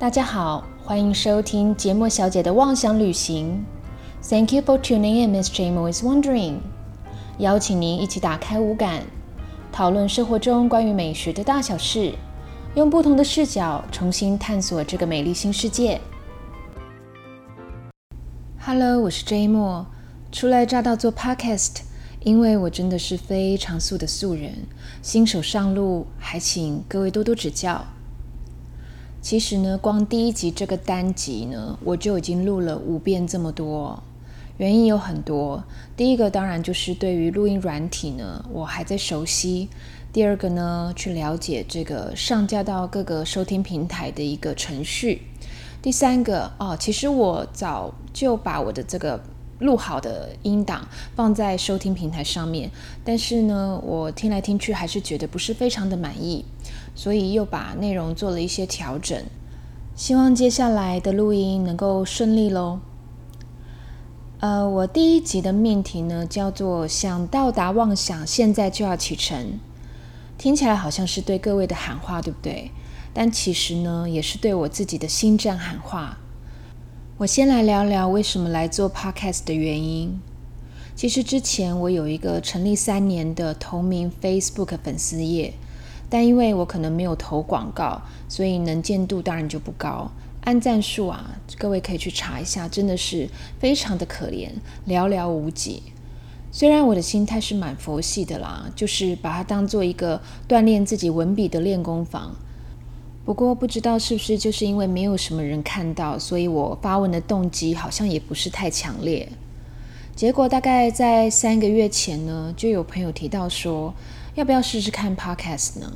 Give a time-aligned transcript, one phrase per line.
[0.00, 3.62] 大家好，欢迎收听节目小姐的妄想旅行。
[4.22, 6.60] Thank you for tuning in, Miss Jamo is wondering。
[7.36, 9.02] 邀请您一起打开五感，
[9.70, 12.14] 讨论生活中关于美食的大小事，
[12.74, 16.00] 用不同的视角重新探索这个美丽新世界。
[18.58, 19.84] Hello，我是 J 莫，
[20.32, 21.80] 初来乍到做 Podcast，
[22.24, 24.66] 因为我真的是非常素的素人，
[25.02, 27.84] 新手上路，还请各位多多指教。
[29.22, 34.02] 其实呢，光第一集这个单集呢，我就已经录了五遍这么多。
[34.56, 35.62] 原因有很多，
[35.96, 39.68] 第一个当然就是对于录音软体呢，我还在熟悉；
[40.12, 45.18] 第二个呢，去了解这个上架到各个收听平台的一个程序；
[45.82, 49.22] 第三个哦，其实我早就把我的这个
[49.60, 52.70] 录好的音档放在收听平台上面，
[53.04, 56.44] 但是呢，我听来听去还是觉得不是非常的满意。
[56.94, 59.24] 所以又把内容做了一些调整，
[59.94, 62.80] 希望接下来的录音能够顺利喽。
[64.40, 69.60] 呃，我第一集的命题呢叫做“想到达妄想，现在就要启程”，
[70.36, 72.70] 听起来好像是对各位的喊话，对不对？
[73.14, 76.18] 但其实呢，也是对我自己的心战喊话。
[77.20, 80.18] 我先来聊聊为什么来做 podcast 的原因。
[80.96, 85.52] 其实之前我有一个成立三年的同名 Facebook 粉丝页。
[86.08, 90.10] 但因为我可能没有投广告，所以能见度当然就不高。
[90.44, 94.48] 按赞数啊，各位可以去查一下，真的是非常的可怜，
[94.88, 95.82] 寥寥无几。
[96.50, 102.34] 虽然我的心态是蛮佛系的啦，就是把它当做一个锻炼自己文笔的练功房。
[103.24, 109.28] 不过不知道是不是就是因为没有什么人看到，所以我发文的动机好像也不是太强烈。
[110.16, 113.94] 结果大概在三个月前呢，就有朋友提到说。
[114.36, 115.92] 要不要试试看 Podcast 呢？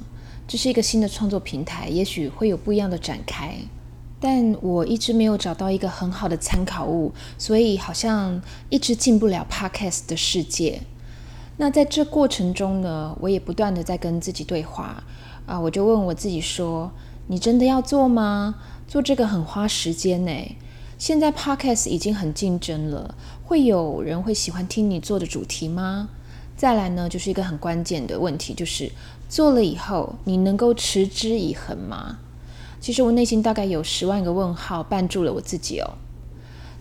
[0.49, 3.55] 这是一个新的创作平台，也许会有不一样的展开。
[4.21, 10.81] 但我一直没有找到一个很好的参考物，所以好像一直进不了 Podcast 的世界。
[11.59, 15.05] 那在这过程中呢，我也不断的在跟自己对话
[15.47, 16.91] 啊，我就问我自己说：
[17.27, 18.57] 你真的要做吗？
[18.87, 20.31] 做这个很花时间呢。
[20.99, 23.15] 现在 Podcast 已经很竞争了，
[23.45, 26.09] 会有人会喜欢听你做的主题吗？
[26.57, 28.93] 再来呢，就是一个很关键的问题，就是
[29.29, 32.19] 做了以后，你能够持之以恒吗？
[32.81, 35.95] 其实我内心大概有十万个问号绊住了我自己哦。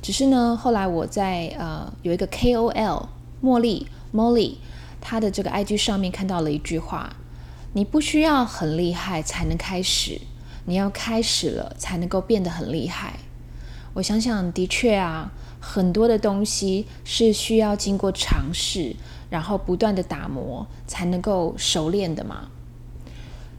[0.01, 3.07] 只是呢，后来我在呃有一个 KOL
[3.41, 4.55] 茉莉 Molly
[4.99, 7.15] 她的这个 IG 上面看到了一句话：
[7.73, 10.19] 你不需要很厉害才能开始，
[10.66, 13.19] 你要开始了才能够变得很厉害。
[13.94, 18.96] 我想想，的确啊，很多的东西是需要经过尝试。
[19.29, 22.50] 然后不断的打磨才能够熟练的嘛。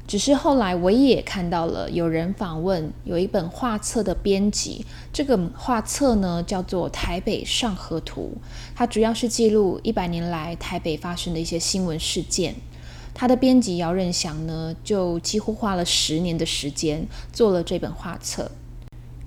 [0.06, 8.38] 只是后来我也看到了有人访问有一本画册的编辑，这个画册呢叫做《台北上河图》，
[8.76, 12.54] 它主要是记录一百年来台北发生的一些新闻事件。
[13.14, 18.50] 他的编辑姚任祥呢，就几乎花了十年的时间做了这本画册。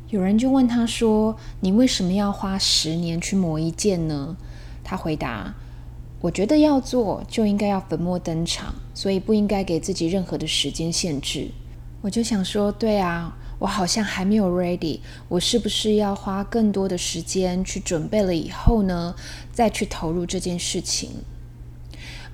[0.10, 4.36] 有人就问他说：“你为什么要花十年去磨一件呢？”
[4.84, 5.56] 他回答。
[6.20, 11.50] 我觉得要做就应该要粉墨登场，所以不应该给自己任何的时间限制。
[12.02, 15.00] 我就想说，对啊，我好像还没有 ready，
[15.30, 19.14] 我是不是要花更多的时间去准备了以后呢，
[19.54, 21.12] 再去投入这件事情？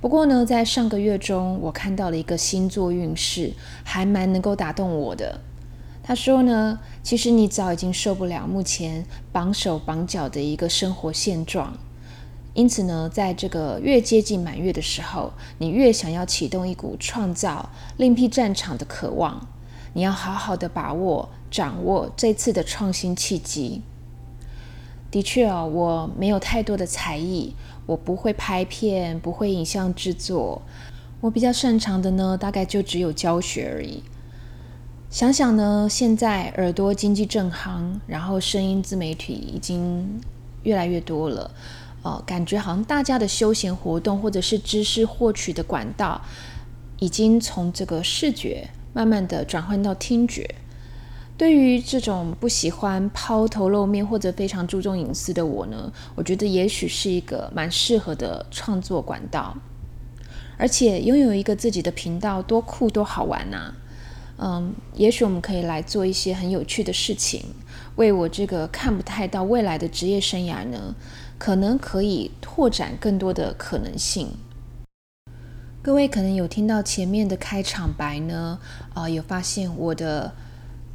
[0.03, 3.53] 不过呢，在上个月中，我看到了一个星座运势，
[3.85, 5.39] 还蛮能够打动我的。
[6.03, 11.77] 他说呢，其实你早已经受不了目前绑手绑脚的一个生活现状。
[12.53, 19.47] 因此呢，在这个越接近满月的时候，你越想要启动一股创造另辟战场的渴望。
[19.93, 23.81] 你要好好的把握、掌握这次的创新契机。
[25.09, 30.61] 的确哦，我没有太多的才艺，我不会拍片，不会影像制作。
[31.21, 34.03] 我比较擅长的呢，大概就只有教学而已。
[35.09, 40.19] 想想呢，现在耳朵经济正行，然后声音自媒体已经
[40.63, 41.51] 越来越多了。
[42.01, 46.19] 哦，感觉好像大家的休闲活动或者是知识获取的管道，
[46.99, 50.55] 已经从这个视觉慢慢的转换到听觉。
[51.43, 59.53] 对于这种不喜欢抛头露面或者非常注重隐私的我呢，我觉得也许是一个蛮适合的创作管道。
[60.57, 63.73] 而且拥有一个自己的频道，多酷多好玩呐！
[64.37, 67.43] 嗯，也许我们可以来做一些很有趣的事情，
[67.97, 70.95] 为我这个看不太到未来的职业生涯呢。
[71.37, 74.29] 可能可以拓展更多的可能性。
[75.81, 78.57] 各位可能有听到前面的开场白呢，
[78.93, 80.31] 啊，有发现我的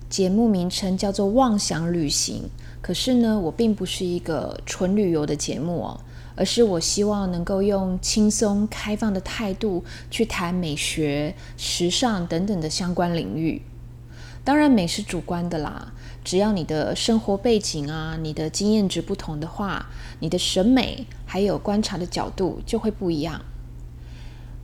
[0.09, 2.43] 节目名称叫做《妄想旅行》，
[2.81, 6.01] 可是呢，我并不是一个纯旅游的节目哦，
[6.35, 13.61] 而是我希望能够用轻松开放的态度去谈美学、时尚等等的相关领域。
[14.45, 15.93] 当然，美是主观的啦，
[16.25, 19.91] 只要你的生活背景啊、你的经验值不同的话，
[20.21, 23.43] 你的审美还有观察的角度就会不一样。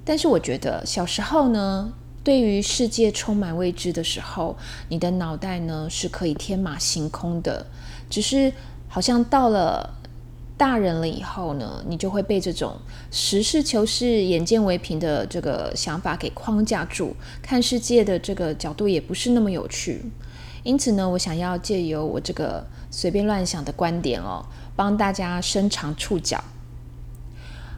[0.07, 1.93] 但是我觉得小时候呢。
[2.25, 4.57] 对于世界充满未知的时候，
[4.89, 7.67] 你的脑袋呢是可以天马行空的。
[8.09, 8.51] 只是
[8.89, 9.95] 好像到了
[10.57, 12.77] 大人了以后呢，你就会被这种
[13.11, 20.01] 实事求是、眼见为凭的这个想法给框架住，看世界的这个角度也不是那么有趣。
[20.63, 24.43] 因此呢，我想要借由我这个随便乱想的观点哦，
[24.75, 26.43] 帮大家伸长触角。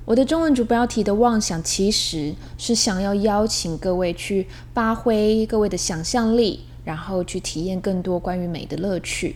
[0.06, 9.34] 我的中文主标题的妄想，其实是想要邀请各位去发挥各位的想象力，然后去体验更多关于美的乐趣。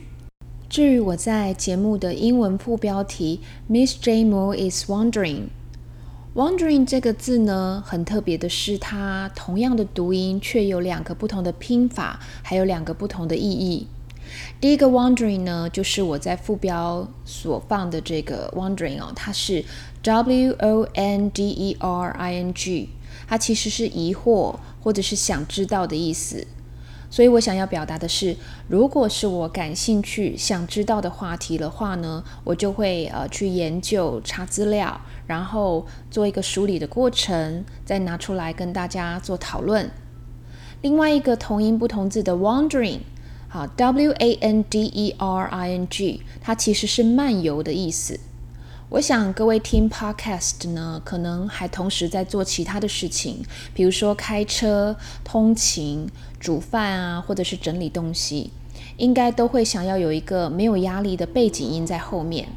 [0.68, 13.88] 至于我在节目的英文副标题，Miss J Moore is wondering，wondering 这个字呢，很特别的是，它同样的读音却有两个不同的拼法，还有两个不同的意义。
[14.60, 19.64] 第一个 wondering 呢，就是我在副标所放的这个 wondering 哦，它是
[20.02, 22.88] w o n d e r i n g，
[23.26, 26.46] 它其实是疑惑或者是想知道的意思。
[27.10, 28.36] 所以我想要表达的是，
[28.68, 39.90] 如果是我感兴趣、想知道的话题的话呢，我就会呃去研究、查资料，然后做一个梳理的过程，再拿出来跟大家做讨论。
[40.82, 43.00] 另外一个同音不同字的 wandering。
[43.48, 48.20] 好，W A N D E R I N G，它其实是漫游的意思。
[48.90, 56.08] 我想各位听 Podcast 呢，可能还同时在做其他的事情，比如说开车、通勤、
[56.40, 58.50] 煮饭啊，或者是整理东西，
[58.96, 62.48] 应该都会想要有一个没有压力的背景音在后面。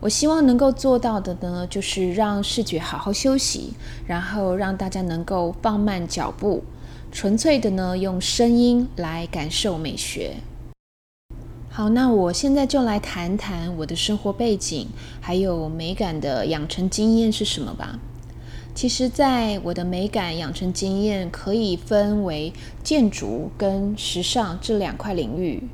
[0.00, 3.74] 我希望能够做到的呢，就是让视觉好好休息，
[4.08, 6.64] 然后让大家能够放慢脚步。
[7.12, 10.34] 纯粹的呢，用声音来感受美学。
[11.76, 14.86] 好，那我现在就来谈谈我的生活背景，
[15.20, 17.98] 还有美感的养成经验是什么吧。
[18.76, 22.52] 其实，在我的美感养成经验，可以分为
[22.84, 25.64] 建筑跟时尚这两块领域。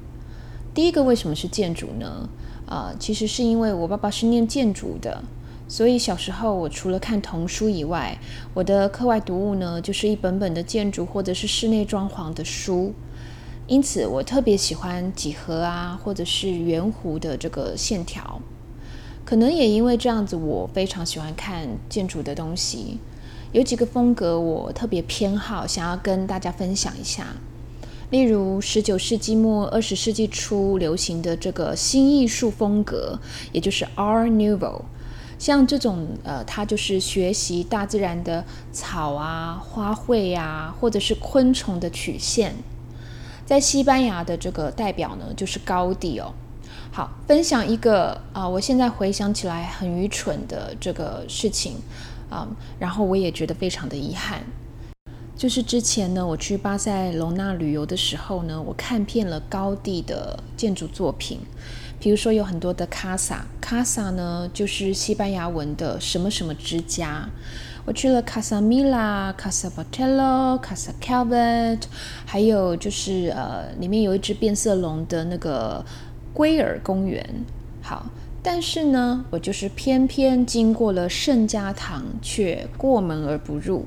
[0.73, 2.31] 第一个为什么是建筑呢？
[2.65, 5.23] 啊，其实是因为我爸爸是念建筑的。
[5.69, 8.19] 所以小时候，我除了看童书以外，
[8.55, 12.95] 我的课外读物呢，就是一本本的建筑或者是室内装潢的书。
[13.71, 18.41] 因此，我特别喜欢几何啊，或者是圆弧的这个线条。
[19.25, 22.99] 可能也因为这样子，我非常喜欢看建筑的东西。
[23.53, 27.29] 有几个风格我特别偏好，想要跟大家分享一下。
[28.11, 33.21] 例如，十九世纪末二十世纪初流行的这个新艺术风格，
[33.53, 34.81] 也就是 Art Nouveau。
[35.39, 42.57] 像这种呃，它就是学习大自然的草啊、花卉啊，或者是昆虫的曲线。
[43.51, 46.33] 在西班牙的这个代表呢，就是高地哦。
[46.93, 51.75] 好，分享一个啊，我现在回想起来很愚蠢的这个事情
[52.31, 52.47] 啊，
[52.79, 54.45] 然后我也觉得非常的遗憾。
[55.37, 61.41] 就是之前呢，我去巴塞隆纳旅游的时候呢，我看遍了高地的建筑作品。
[61.99, 67.29] 比如说有很多的 casa，casa 呢就是西班牙文的什么什么之家。
[67.85, 71.83] 我去了 Casa Mila、Casa botelo、Casa Calvet，
[72.25, 75.85] 还有就是呃里面有一只变色龙的那个
[76.33, 77.25] 龟尔公园。
[77.83, 78.07] 好，
[78.43, 83.87] 但是呢，我就是偏偏经过了圣家堂，却过门而不入。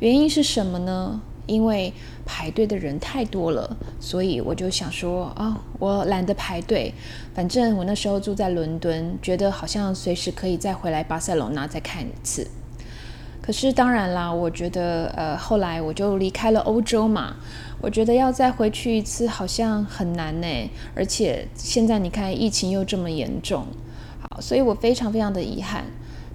[0.00, 1.20] 原因是什么呢？
[1.46, 1.94] 因为
[2.26, 6.92] 排队的人太多了，所以我就想说啊，我懒得排队，
[7.32, 12.46] 反正我那时候住在伦敦，觉得好像随时可以再回来巴塞罗那再看一次。
[13.48, 17.36] 可是当然啦，我觉得呃，后来我就离开了欧洲嘛，
[17.80, 23.66] 我觉得要再回去一次好像很难呢，而且现在你看疫情又这么严重，
[24.20, 25.86] 好，所以我非常非常的遗憾。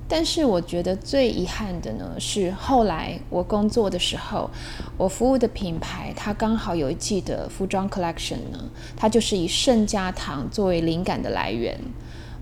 [0.07, 4.49] 但是我觉得最遗憾的呢，是后来我工作的时候，
[4.97, 8.57] 我服务的品牌它刚好有一季的服装 collection 呢，
[8.97, 11.79] 它就是以圣家堂作为灵感的来源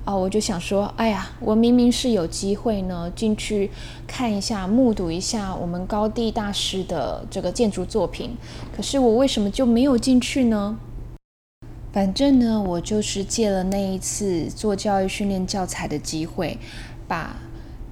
[0.04, 3.70] 啊，我就想说，哎呀，我明明是有机会呢进去
[4.08, 8.36] 看一下、目睹一下我们高地大师的这个建筑作品，
[8.76, 10.78] 可是我为什么就没有进去呢？
[11.94, 16.58] 反正呢，我就是借了那一次做教育训练教材的机会，
[17.08, 17.36] 把。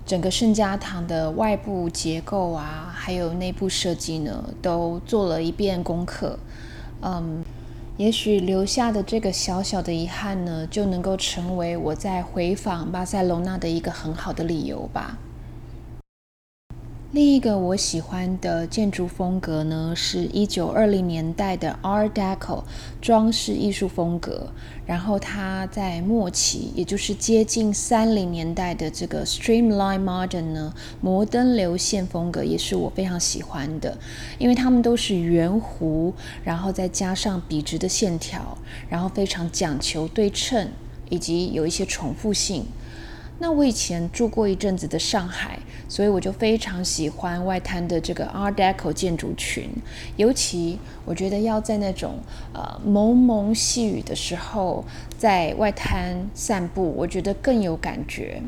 [0.06, 6.40] 整个圣家堂的外部结构啊，还有内部设计呢，都做了一遍功课。
[7.04, 7.44] 嗯，
[8.00, 15.18] 也许留下的这个小小的遗憾呢，就能够成为我在回访巴塞隆纳的一个很好的理由吧。
[17.12, 22.62] 另一个我喜欢的建筑风格呢，是一九二零年代的 Art Deco
[23.02, 24.52] 装饰艺术风格。
[24.86, 33.98] 然后它在末期，也就是接近三零年代的这个 Streamline Modern 呢，摩登流线风格，也是我非常喜欢的，
[34.38, 36.14] 因为它们都是圆弧，
[36.44, 38.56] 然后再加上笔直的线条，
[38.88, 40.70] 然后非常讲求对称，
[41.10, 42.68] 以及有一些重复性。
[43.42, 49.70] 那我以前住过一阵子的上海，所以我就非常喜欢外滩的这个 Art Deco 建筑群，
[50.18, 52.20] 尤其我觉得要在那种
[52.54, 54.84] 呃蒙蒙细雨的时候，
[55.18, 58.42] 在外滩散步，我觉得更有感觉。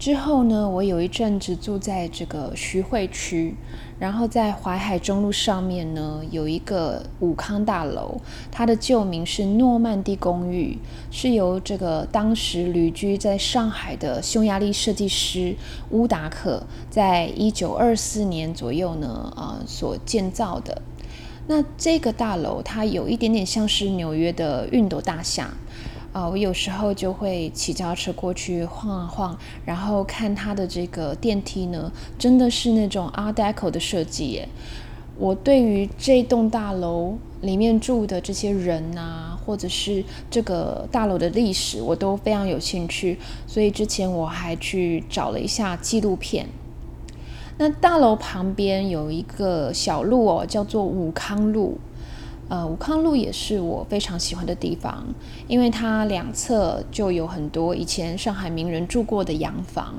[0.00, 3.54] 之后呢，我有一阵子住在这个徐汇区，
[3.98, 8.18] 然后在淮海中路上面呢，有一个武康大楼，
[8.50, 10.78] 它的旧名是诺曼底公寓，
[11.10, 15.54] 是由这个当时旅居在上海的匈牙利设计师
[15.90, 20.80] 乌达克，在一九二四年左右呢，呃，所建造的。
[21.46, 25.52] 那这个大楼它有一点点像是纽约的熨斗大厦。
[26.12, 34.48] 啊，我有时候就会骑脚车过去晃啊晃，然后看它的这个电梯呢，真的是那种 Art Deco 的设计耶。
[35.16, 46.48] 我对于这栋大楼里面住的这些人呐，或者是这个大楼的历史，我都非常有兴趣，所以之前我还去找了一下纪录片。
[47.58, 51.78] 那大楼旁边有一个小路哦，叫做武康路。
[52.50, 55.06] 呃，武康路也是我非常喜欢的地方，
[55.46, 59.94] 因为它两侧就有很多以前上海名人住过的洋房。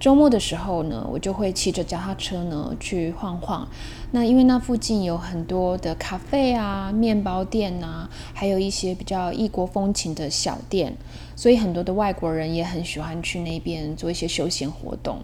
[0.00, 3.68] 周末的时候呢，我就会骑着脚踏车呢去晃晃。
[4.10, 10.92] 那因为那附近有很多的咖啡啊、面包店啊，还有一些比较异国风情的小店，
[11.36, 15.20] 所以很多的外国人也很喜欢去那边做一些休闲活动。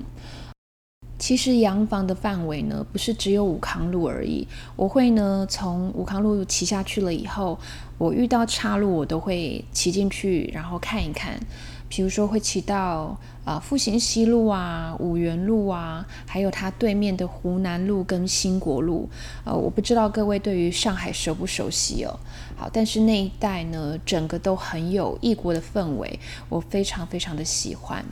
[1.18, 4.46] 其实洋房的范围呢，不是只有武康路而已。
[4.76, 7.58] 我会呢从武康路骑下去了以后，
[7.96, 11.40] 我遇到岔路，我都会骑进去，然后看一看。
[11.88, 19.08] 比如说会骑到啊复兴西路啊、五原路啊，还有它对面的湖南路跟兴国路。
[19.44, 22.18] 呃，我不知道各位对于上海熟不熟悉哦。
[22.56, 26.18] 好，但是那一带呢，整个都很有异国的氛围，
[26.48, 28.04] 我非常非常的喜欢。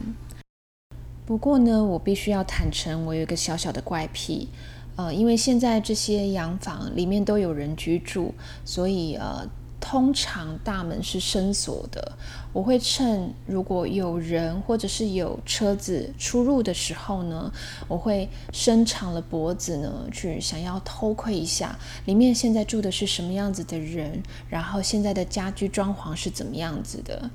[1.25, 4.47] 不过呢，我必须要坦诚，我有一个小小的怪癖，
[4.95, 8.31] 呃，因为现在这些洋房里面都有人居住，
[8.63, 12.11] 所以呃，通常大门是深锁的。
[12.53, 17.51] 我会趁如果有人或者是有车子出入的时候呢，
[17.87, 27.31] 我会伸长了脖子呢，去想要偷窥一下里面现在住的是什么样子的人，然后现在的家居装潢是怎么样子的。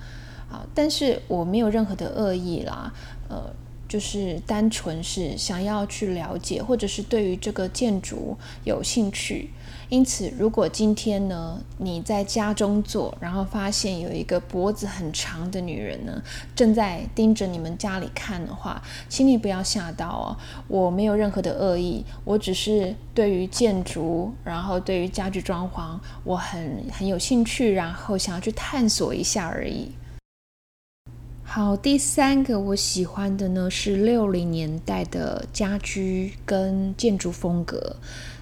[0.49, 2.93] 啊，但是我没有任何的恶意啦，
[3.29, 3.53] 呃。
[3.91, 9.51] 就是单纯是想要去了解，或者是对于这个建筑有兴趣。
[9.89, 16.23] 因此，如果今天呢你在家中坐，然后发现有一个脖子很长的女人呢
[16.55, 20.37] 正在盯着你们家里看的话，请你不要吓到哦。
[20.69, 29.91] 我没有任何的恶意，我只是对于建筑，然后对于家具装潢，我很很有兴趣，然后想要去探索一下而已。
[31.53, 37.97] 好，第三个我喜欢的呢是六零年代的家居跟建筑风格。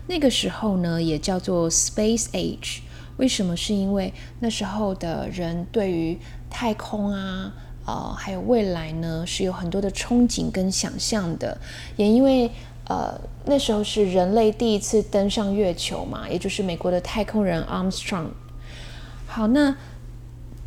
[0.08, 2.80] 那个时候呢也叫做 Space Age。
[3.16, 3.56] 为什么？
[3.56, 6.18] 是因为那时候的人对于
[6.50, 7.50] 太空啊，
[7.86, 11.56] 呃，还有未来呢是有很多的憧憬跟想象的。
[11.96, 12.50] 也因为
[12.88, 18.26] 呃那时候是人类第一次登上月球嘛，也就是美国的太空人 Armstrong。
[19.26, 19.74] 好，那。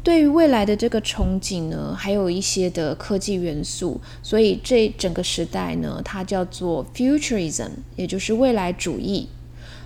[0.04, 9.30] 对于未来的这个憧憬呢，还有一些的科技元素，所以这整个时代呢，它叫做 futurism，也就是未来主义。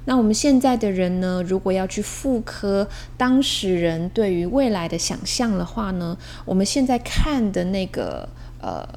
[0.05, 8.29] 那我们现在的人呢，如果要去复刻当时人对于未来的想象的话呢，我们现在看的那个
[8.61, 8.87] 呃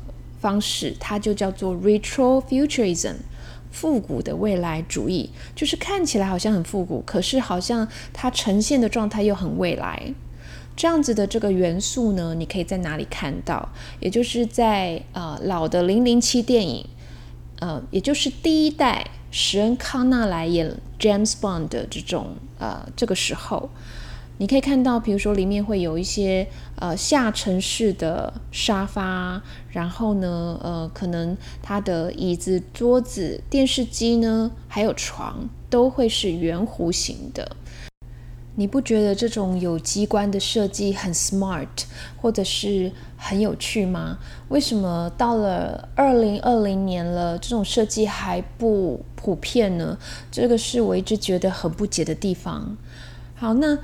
[0.41, 3.15] 方式，它就叫做 retro futurism，
[3.73, 10.15] 复古的未来主义，就是看起来好像很复古，可是好像它呈现的状态又很未来。
[10.79, 13.69] 这样子的这个元素呢，你可以在哪里看到？
[13.99, 16.87] 也就是在呃老的零零七电影，
[17.59, 23.69] 呃，也就是第一代史恩康纳来演 James Bond 的这种呃这个时候，
[24.37, 29.43] 你可以看到，比如说里面会有一些呃下沉式的沙发，
[29.73, 37.57] 然后呢，呃，可能它的椅子、桌子、电视机呢，还有床都会是圆弧形的。
[38.59, 41.69] 你不觉得这种有机关的设计很 smart，
[42.21, 44.19] 或者是很有趣吗？
[44.49, 49.97] 为什么到了二零二零年了，这种设计还不普遍呢？
[50.33, 52.77] 这个是我一直觉得很不解的地方。
[53.37, 53.79] 好，那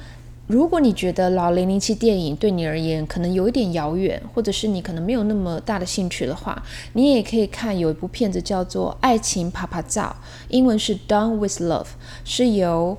[0.48, 6.60] 如果你觉得老零零七电影对你而言可能有一点遥远，或者是你可能没有那么大的兴趣的话，
[6.94, 10.16] 你也可以看有一部片子叫做《爱情啪啪照》，
[10.48, 11.84] 英文是《Done with Love》，
[12.24, 12.98] 是由。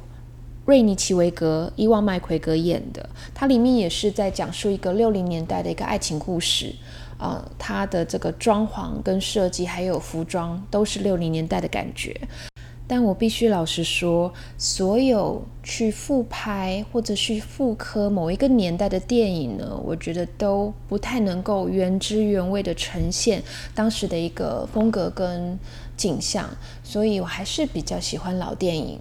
[0.66, 6.74] 瑞尼奇维格、伊万麦奎格演的，它里面也是在讲述一个六零年代的一个爱情故事。
[7.18, 12.20] 呃，它的这个装潢跟设计还有服装都是六零年代的感觉。
[12.88, 23.42] 但我必须老实说，所有去复拍或者去复刻某一个年代的电影呢，我觉得都不太能够原汁原味的呈现
[23.74, 25.58] 当时的一个风格跟
[25.96, 26.50] 景象。
[26.84, 29.00] 所以我还是比较喜欢老电影。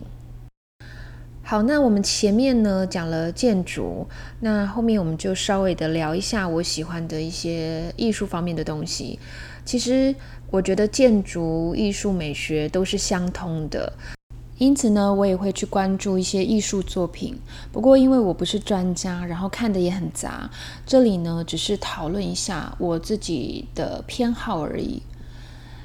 [1.47, 4.07] 好，那我们前面呢讲了建筑，
[4.41, 9.19] 那后面我们就稍微的聊一下我喜欢的一些艺术方面的东西。
[9.63, 10.15] 其实
[10.51, 13.93] 我觉得建筑、艺术、美学都是相通的，
[14.57, 17.39] 因此呢，我也会去关注一些艺术作品。
[17.71, 20.51] 不过因为我不是专家，然后看的也很杂，
[20.87, 25.03] 这里呢只是讨论一下我自己的偏好而已。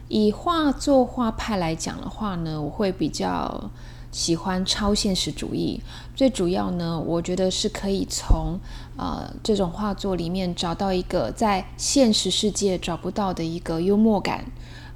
[0.08, 3.70] 以画作画派来讲的话呢，我会比较。
[4.12, 5.80] 喜欢超现实主义，
[6.16, 8.60] 最主要呢，我觉得是可以从
[8.98, 14.44] 呃这种画作里面找到一个在现实世界找不到的一个幽默感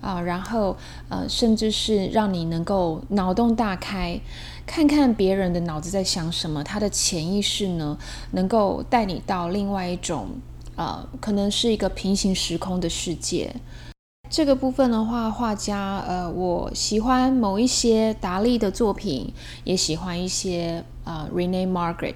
[0.01, 0.75] 啊，然后
[1.09, 4.19] 呃甚至是让你能够脑洞大开，
[4.65, 7.97] 看看别人的脑子在想什么，他的潜意识呢
[8.31, 10.27] 能够带你到另外一种
[10.75, 13.55] 呃可能是一个平行时空的世界。
[14.33, 19.31] 这个部分的话，画家，呃，我喜欢某一些达利的作品，
[19.63, 22.15] 也喜欢一些呃 Rene Margaret，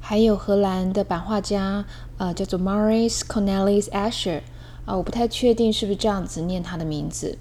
[0.00, 1.86] 还有荷兰的版画家，
[2.18, 4.42] 呃，叫做 Maurice Cornelis Asher
[4.84, 7.38] 啊，我不太确定是不是这样子念他的名字。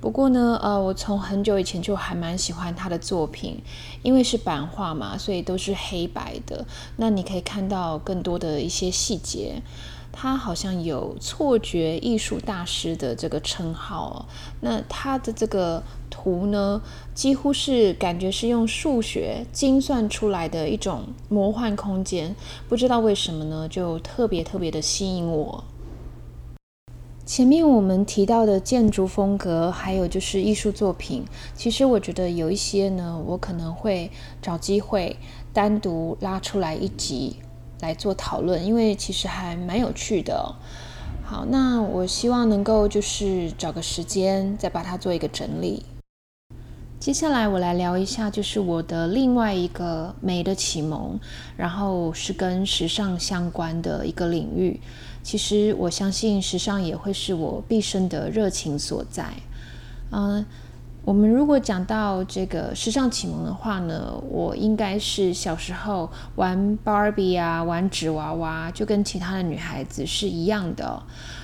[0.00, 3.60] 不过呢，呃，我从很久以前就还蛮喜欢他的作品，
[4.04, 6.64] 因为是版画嘛，所以都是黑白的，
[6.98, 9.60] 那你可以看到更多的一些细节。
[10.16, 14.16] 他好像有错觉艺术大师的这个称号哦，
[14.60, 16.80] 那他的这个图呢，
[17.12, 22.34] 几乎是感觉是用数学精算出来的一种魔幻空间，
[22.68, 25.64] 不知道为什么呢，就特别特别的吸引我。
[27.26, 31.24] 前面我们提到的建筑风格，还有就是艺术作品，
[31.56, 35.16] 其实我觉得有一些呢，我可能会找机会
[35.52, 37.36] 单独拉出来一集。
[37.84, 40.54] 来做讨论，因为其实还蛮有趣的。
[41.22, 45.84] 好，那我希望能够就是找个时间再把它做一个整理。
[46.98, 51.20] 接下来我来聊一下，就是我的另外一个美的启蒙，
[51.58, 54.80] 然后是跟时尚相关的一个领域。
[55.22, 59.26] 其实我相信时尚也会是我毕生的热情所在。
[60.10, 60.46] 嗯。
[61.04, 71.02] 我们如果讲到这个时尚启蒙的话呢，我应该是小时候玩 Barbie 啊，玩纸娃娃，就跟其他的女孩子是一样的。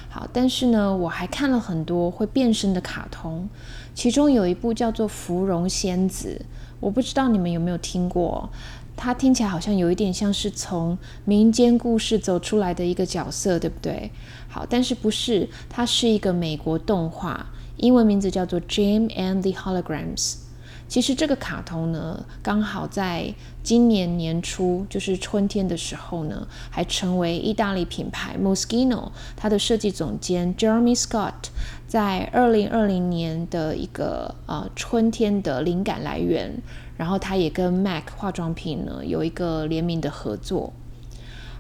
[0.09, 3.47] 好，但是呢，我还看了很多会变身的卡通，
[3.95, 6.41] 其中有一部叫做《芙蓉仙子》，
[6.81, 8.49] 我不知道你们有没有听过。
[8.97, 10.97] 它听起来好像有一点像是从
[11.27, 14.11] 民间故事走出来的一个角色，对不对？
[14.49, 17.47] 好，但是不是，它是一个美国动画。
[17.81, 20.17] 英文名字叫做《Jim and the Holograms》。
[20.87, 31.49] 其实这个卡通呢，刚好在今年年初，就是春天的时候呢，还成为意大利品牌 Moschino 它的设计总监 Jeremy Scott
[31.87, 36.61] 在二零二零年的一个呃春天的灵感来源。
[36.97, 40.73] 然后他也跟 MAC 化妆品呢有一个联名的合作。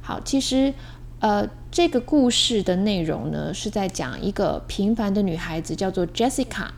[0.02, 0.74] 好，其实。
[1.20, 6.68] 呃，这个故事的内容呢，是在讲一个平凡的女孩子，叫做 Jessica。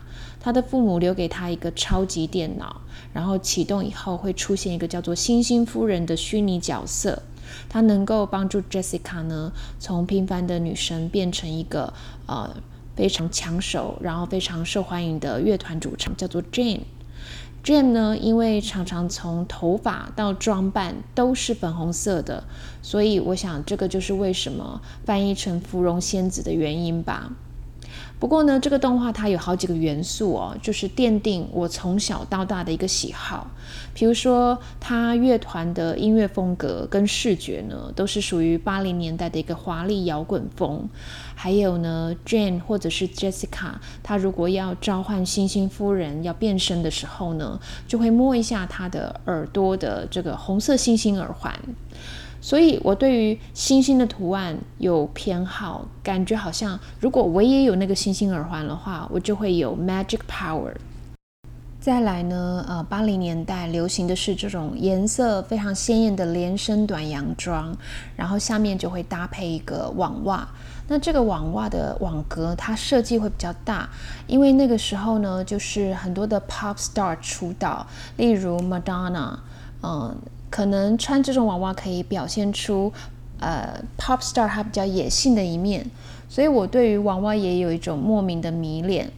[0.41, 2.81] 她的父母留给她一个超级电脑，
[3.13, 7.23] 然后启动以后会出现一个叫做星星夫人的虚拟角色，
[7.69, 11.93] 她能够帮助 Jessica 呢，从平凡的女生变成一个
[12.25, 12.53] 呃
[12.97, 16.81] 非常抢手，然后非常受欢迎的乐团主唱，叫做 Jane。
[17.63, 22.43] Jane 呢，因为常常从头发到装扮都是粉红色的，
[22.81, 27.31] 所以我想这个就是为什么翻译成芙蓉仙子的原因吧。
[28.23, 33.45] 不过呢，这个动画它有好几个元素哦，就是奠定我从小到大的一个喜好。
[33.93, 40.87] 比如说，它乐团的音乐风格跟视觉呢，都是属于八零年代的一个华丽摇滚风。
[41.35, 47.59] 还有呢，Jane 或者是 Jessica，她如果要召唤星星夫人要变身的时候呢，
[47.89, 51.53] 就会摸一下她的耳朵的这个红色星星耳环。
[52.43, 60.73] 所以，我对于星星的图案有偏好，感觉好像如果我也有那个星星耳环的话，我就会有 magic power。
[61.79, 67.73] 再来呢，呃，八零年代流行的是这种颜色非常鲜艳的连身短洋装，
[68.17, 70.45] 然后下面就会搭配一个网袜。
[70.89, 73.89] 那这个网袜的网格它设计会比较大，
[74.27, 79.37] 因为那个时候呢，就是很多的 pop star 出道，例如 Madonna，
[79.81, 80.13] 嗯。
[80.53, 82.93] 可能穿这种网袜可以表现出，
[83.39, 85.83] 呃，pop star 他比较野性的一面，
[86.29, 89.09] 所以我对于网袜也有一种莫名的迷恋。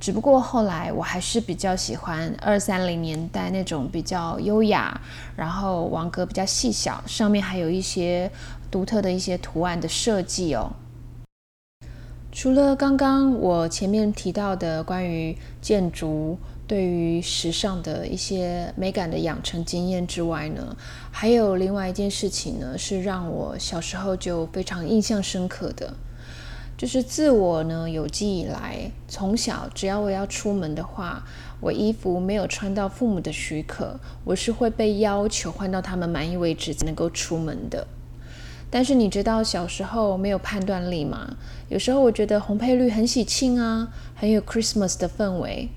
[0.00, 5.00] 只不过后来我还是比较喜欢二三零年代那种比较优雅，
[5.36, 8.28] 然后网格比较细小，上面还有一些
[8.68, 10.72] 独特的一些图案的设计哦。
[12.32, 16.36] 除了刚刚我前面提到的关于建筑。
[16.70, 20.76] 对于时尚的一些美感的养成经验之外呢，
[21.10, 25.92] 还有另外一件事情呢，是让我小时候就非常印象深刻的，
[26.78, 31.24] 就是自我呢有记以来，从小只要我要出门的话，
[31.58, 37.84] 我衣服没有穿到父母的许可，我是会被要求换到他们满意为止才能够出门的。
[38.70, 41.36] 但是你知道小时候没有判断力吗？
[41.68, 45.68] 有时候我觉得红配绿很喜庆啊，很有 Christmas 的氛围。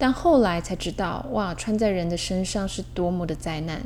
[0.00, 3.82] 但后来才知道，哇，穿在人的身上是多么的灾难。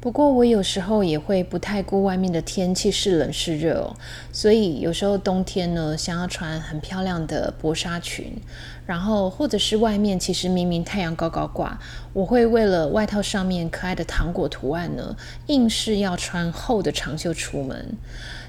[0.00, 3.96] 不过我有时候也会不太顾外面的天气是冷是热哦，
[4.32, 8.36] 所以有时候冬天呢，想要穿很漂亮的薄纱裙，
[8.84, 11.78] 然后或者是外面其实明明太阳高高挂，
[12.12, 15.16] 我会为了外套上面可爱的糖果图案呢，
[15.46, 17.96] 硬是要穿厚的长袖出门。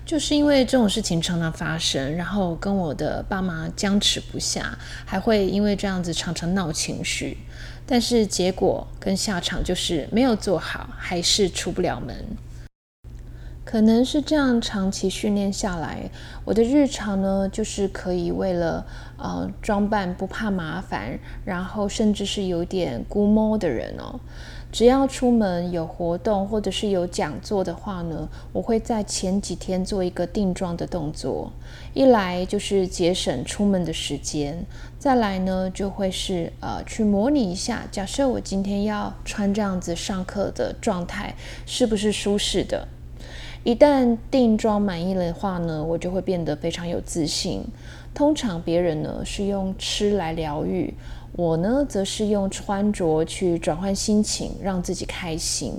[0.06, 7.38] 就是因为这种事情常常发生，然后跟我的爸妈僵持不下，还会因为这样子常常闹情绪，
[7.86, 12.14] 但是结果跟下场就是没有做好，还是出不了门。
[13.66, 16.10] 可能是这样长期训练下来，
[16.44, 18.86] 我的日常呢，就是可以为了
[19.18, 24.20] 呃装扮不怕麻烦，然后甚至是有点孤摸的人哦。
[24.72, 31.52] 只要出门有活动或者是有讲座的话呢，我会在前几天做一个定妆的动作。
[31.94, 34.66] 一来就是节省出门的时间，
[34.98, 41.36] 再来呢就会是呃去模拟一下，假设我今天要穿这样子上课的状态
[41.68, 42.88] 是不是舒适的。
[43.64, 47.64] 一旦定妆满意了的话呢，我就会变得非常有自信。
[48.14, 50.94] 通常别人呢是用吃来疗愈。
[51.36, 55.74] 我呢，则是用穿着去转换心情，让自己开心。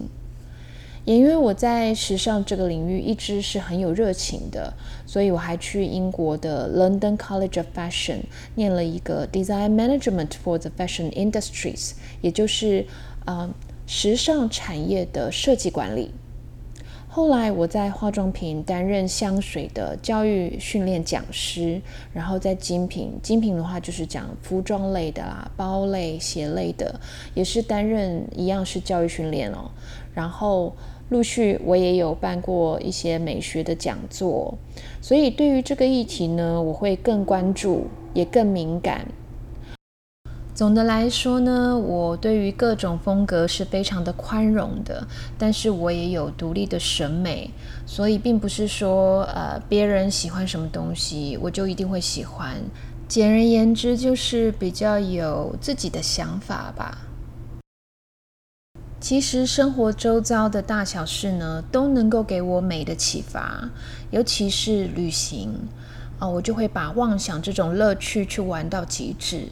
[1.04, 4.72] 也因为我在时尚这个领域一直是很有热情的，
[5.06, 8.20] 所以我还去英国的 London College of Fashion
[8.54, 11.92] 念了一个 Design Management for the Fashion Industries，
[12.22, 12.86] 也就是
[13.26, 13.48] 啊
[13.86, 16.10] 时尚产业的设计管理。
[17.14, 21.80] 后来我在化妆品担任香水的教育训练讲师，
[22.12, 26.98] 然后在精品，精品的话就是讲服装类的啦，包类、鞋类的，
[27.32, 29.70] 也是担任一样是教育训练哦。
[30.12, 30.74] 然后
[31.10, 34.52] 陆续我也有办过一些美学的讲座，
[35.00, 39.06] 所以对于这个议题呢，我会更关注，也更敏感。
[40.54, 45.04] 总的来说呢，我对于各种风格是非常的宽容的，
[45.36, 47.50] 但是我也有独立的审美，
[47.84, 52.54] 所以并不是说呃别人喜欢什么东西我就一定会喜欢。
[53.08, 56.98] 简而言之，就是比较有自己的想法吧。
[59.00, 63.68] 其实生活周遭的大小事呢，都能够给我美的启发，
[64.12, 65.52] 尤其是旅行
[66.20, 69.48] 啊，我就会把妄想这种乐趣去玩到极致。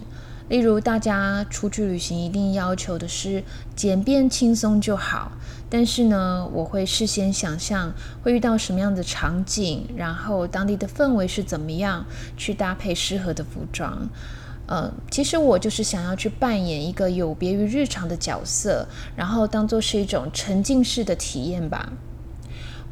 [0.49, 3.43] 例如，大家出去旅行一定要求的是
[3.75, 5.33] 简便轻松就好。
[5.71, 12.05] 但是呢，我会事先想象会遇到什么样的场景，然后当地的氛围是怎么样，
[12.37, 14.09] 去搭配适合的服装。
[14.67, 21.91] 呃，其实我就是想要去扮演一个有别于日常的角色，然后当做是一种沉浸式的体验吧。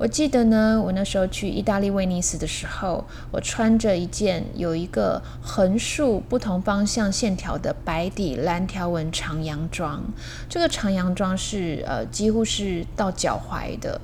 [0.01, 10.03] 我记得呢，我那时候去意大利威尼斯的时候，我穿着一件有一个横竖不同方向线条的白底蓝条纹长洋装。
[10.49, 14.01] 这个长洋装是呃几乎是到脚踝的，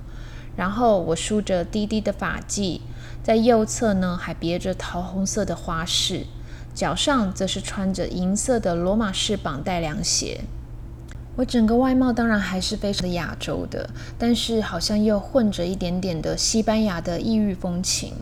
[0.54, 2.78] 然后我梳着低低的发髻，
[3.22, 6.26] 在右侧呢还别着桃红色的花饰，
[6.74, 10.42] 脚上则是穿着银色的罗马式绑带凉鞋。
[11.36, 18.14] 我整个外貌当然还是非常的亚洲的，但是好像又混着一点点的西班牙的异域风情。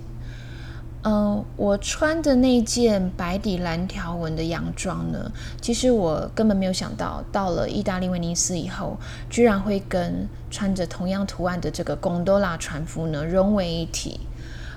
[1.07, 8.97] 嗯，我穿的那件白底蓝条纹的洋装呢，其实我根本没有想到，到了意大利威尼斯以后，
[9.29, 14.19] 居然会跟穿着同样图案的这个贡多拉船夫呢融为一体。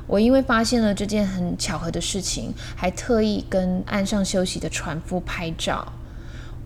[0.06, 5.94] 我因为发现了这件很巧合的事情，还特意跟岸上休息的船夫拍照。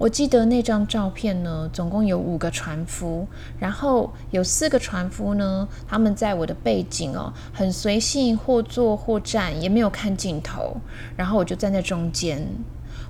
[0.02, 3.28] 我记得那张照片呢，总共有五个船夫，
[3.60, 10.78] 然后有四个船夫呢，他们在我的背景哦，很随性，或坐或站，也没有看镜头，
[11.16, 12.48] 然后我就站在中间，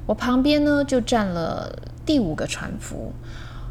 [0.06, 1.74] 我旁边呢就站了
[2.06, 3.14] 第五个船夫。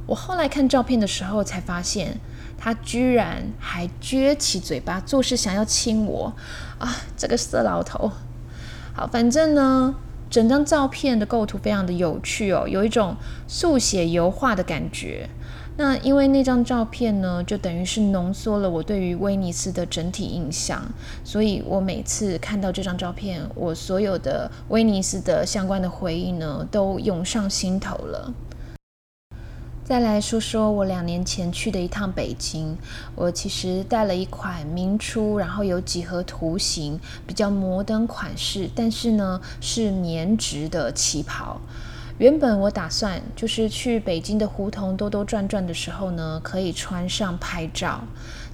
[0.07, 2.19] 我后来看照片的时候才发现，
[2.57, 6.33] 他居然还撅起嘴巴，做事想要亲我
[6.79, 6.89] 啊！
[7.19, 8.11] 这个色老头。
[8.95, 9.95] 好，反正呢。
[10.31, 13.16] 整张照片的构图非常的有趣哦，有一种
[13.49, 15.29] 速写油画的感觉。
[15.77, 20.83] 那因为那张照片呢，就等于是浓缩了我对于威尼斯的整体印象，
[21.25, 28.33] 所以我每次看到这张照片，我所有的威尼斯的相关的回忆呢，都涌上心头了。
[29.90, 32.79] 再来说说我两年前去的一趟北京，
[33.16, 41.61] 我其实带了一款明初，然后有几何图形，比较摩登款式，但是呢是棉质的旗袍。
[42.18, 48.05] 原本我打算就是去北京的胡同兜兜转转的时候呢，可以穿上拍照，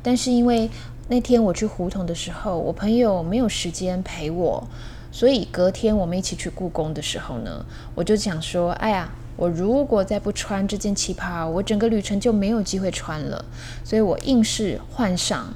[0.03, 0.71] 但是因为
[1.09, 4.67] 那天我去胡同的时候，我朋友没有时间陪我，
[5.13, 9.13] 所以隔天我们一起去故宫的时候呢，我就想说，哎呀。
[9.37, 13.45] 我如果再不穿这件旗袍，我整个旅程就没有机会穿了。
[13.85, 15.47] 所以我硬是换上。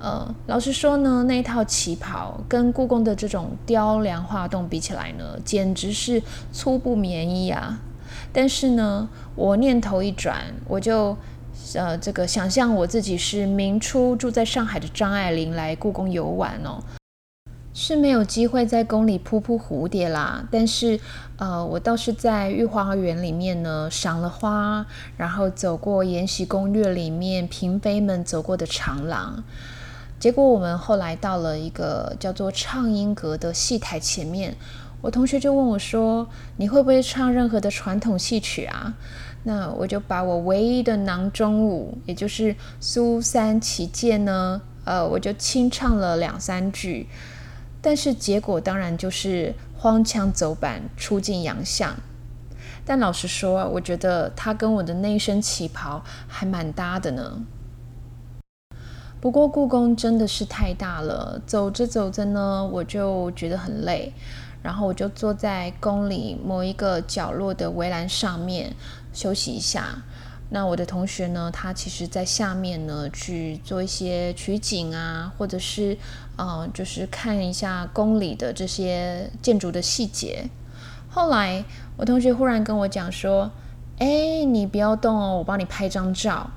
[0.00, 7.78] 呃，老实说呢，那套旗袍跟故宫的这种雕梁画栋比起来呢，简直是粗布棉衣啊。
[8.32, 11.14] 但是呢，我念头一转，我就
[11.74, 16.82] 呃这个想象我自己是明初住在上海的张爱玲来故宫游玩哦。
[17.72, 20.98] 是没有机会在宫里扑扑蝴蝶啦，但是，
[21.36, 24.84] 呃，我倒是在御花园里面呢赏了花，
[25.16, 29.44] 然后走过《延禧攻略》里面嫔妃们走过的长廊，
[30.18, 34.56] 结果我们后来到了一个叫做畅音阁的戏台前面，
[35.00, 36.28] 我同学就问我说
[36.58, 38.94] ：“你会不会唱任何的传统戏曲啊？”
[39.44, 47.06] 那我就把我唯一的囊中物，也就是《苏三起解》呢，呃，我就清唱了两三句。
[47.82, 51.96] 但是结果当然就是荒腔走板，出尽洋相。
[52.84, 57.42] 但老实说，我觉得他跟我的那一身旗袍还蛮搭的呢。
[59.20, 64.12] 不过故宫真的是太大了，走着走着呢，我就觉得很累，
[64.62, 68.74] 然后我就坐在宫里某一个角落的围栏上面
[69.12, 70.02] 休息一下。
[70.52, 71.48] 那我的同学呢？
[71.52, 75.96] 他其实在下面呢去做一些取景啊，或者是，
[76.36, 80.50] 呃，就是看一下宫里的这些建筑的细节。
[81.08, 81.64] 后来
[81.96, 83.52] 我同学忽然跟我讲说
[83.98, 86.50] ：“哎，你不要动哦，我帮你拍张照。”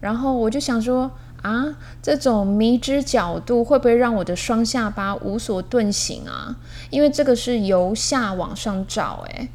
[0.00, 6.56] 然后我就想说：“啊，这种迷之角度会不会让我的双下巴无所遁形啊？
[6.90, 9.48] 因为这个是由下往上照，哎。”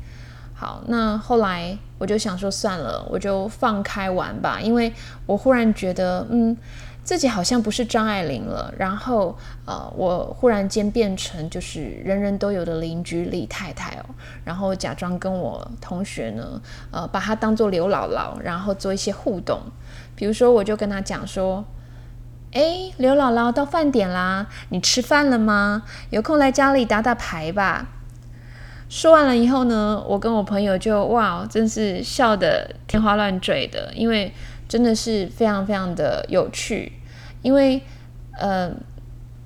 [0.58, 4.92] 好，那后来我就想说算了，我就放开玩吧，因为
[5.26, 6.56] 我忽然觉得，嗯，
[7.04, 8.74] 自己好像不是张爱玲了。
[8.78, 14.06] 然后，呃，我忽然间变成就是人人都有的邻居李太太哦，
[14.44, 19.62] 然后假装跟我同学呢，呃，把她当做刘姥姥，然后做一些互动。
[20.16, 21.64] 比如说，我就跟她讲说，
[22.52, 25.84] 哎，刘姥姥到饭点啦，你吃饭了吗？
[26.10, 27.88] 有空来家里打打牌吧。
[28.96, 34.32] 说完了以后呢，我跟我朋友就哇，真是笑得天花乱坠的，因为
[34.70, 36.94] 真的是非常非常的有趣。
[37.42, 37.82] 因为
[38.40, 38.72] 呃，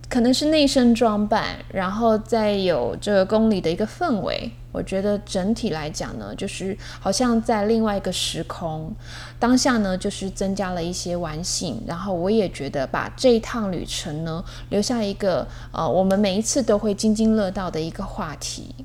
[0.08, 8.94] 可能是内身装扮，然后再有这个宫里的一个氛围，我觉得整体来讲呢，就是好像在另外一个时空
[9.40, 11.82] 当下呢，就是增加了一些玩性。
[11.88, 18.76] 然后我也觉得把这一趟旅程呢，留下一个呃，我们每一次都会津津乐道的一个话题。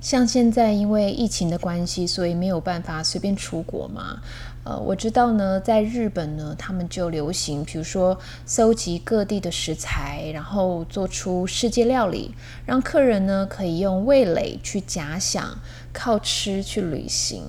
[0.00, 4.20] 像现在因为疫情的关系，所以没有办法随便出国嘛。
[4.62, 12.34] 呃，我知道呢，在日本呢，他们就流行，比如说搜集各地的食材，然后做出世界料理，
[12.66, 15.58] 让客人呢可以用味蕾去假想，
[15.92, 17.42] 靠吃去旅行。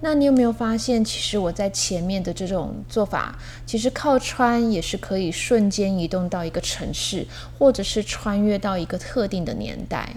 [0.00, 7.26] 那你有没有发现，其实我在前面的这种做法，其实靠穿也是可以瞬间移动到一个城市，
[7.58, 10.14] 或者是穿越到一个特定的年代。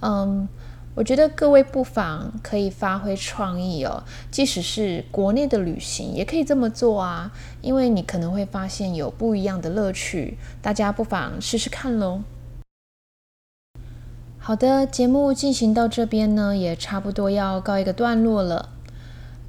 [0.00, 0.46] 嗯，
[0.94, 12.22] 我觉得各位不妨可以发挥创意哦，即使是国内的旅行也可以这么做啊，因为你可能会发现有不一样的乐趣，大家不妨试试看喽。
[14.38, 18.68] 好的，节目进行到这边呢，也差不多要告一个段落了。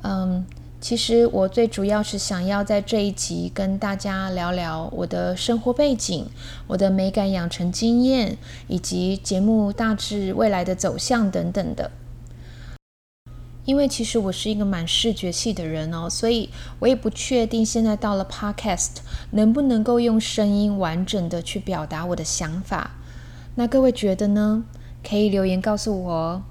[0.02, 0.46] 嗯，
[0.82, 6.28] 其实我最主要是想要在这一集跟大家聊聊我的生活背景、
[6.68, 11.90] 我的美感养成经验，以及节目大致未来的走向等等的。
[13.64, 18.98] 因为其实我是一个蛮视觉系的人哦，所以我也不确定现在到了 Podcast
[19.32, 22.92] 能不能够用声音完整的去表达我的想法。
[23.56, 24.66] 那各位觉得呢？
[25.08, 26.44] 可以留言告诉我，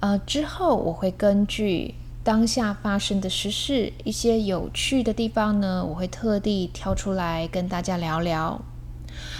[0.00, 1.94] 呃，之后我会根据
[2.26, 8.60] 当下发生的时事，一些有趣的地方呢，我会特地挑出来跟大家聊聊。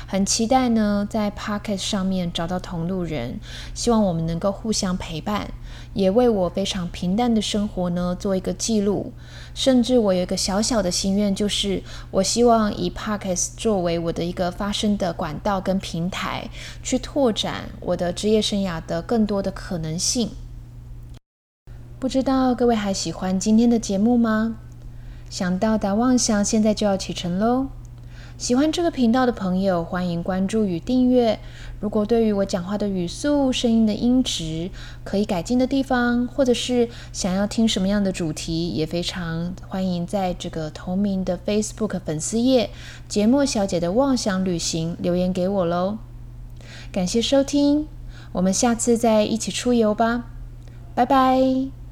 [0.06, 3.40] 很期待呢，在 Pocket 上面找到同路人，
[3.74, 5.50] 希望我们能够互相陪伴，
[5.94, 9.12] 也为我非常平淡的生活呢做一个记录。
[9.52, 16.48] 甚至我有一个小小的心愿，就是我希望以 Pocket 作为我的一个发声的管道跟平台，
[16.84, 20.30] 去拓展我的职业生涯的更多的可能性。
[21.98, 24.56] 不知道各位还喜欢今天的节目吗？
[25.30, 27.68] 想到达妄想，现在就要启程喽！
[28.36, 31.40] 喜欢这个频道的朋友，欢迎关注与订阅。
[31.80, 34.70] 如果对于我讲话的语速、声音的音质
[35.04, 42.68] 可以改进的地方，或者是想要听什么样的主题，也非常欢迎在这个同名的 Facebook 粉丝页
[43.08, 45.96] “节目小姐的妄想旅行”留言给我喽。
[46.92, 47.88] 感谢收听，
[48.32, 50.26] 我们下次再一起出游吧，
[50.94, 51.85] 拜拜。